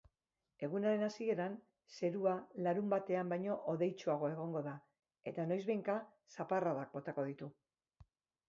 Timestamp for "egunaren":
0.67-1.07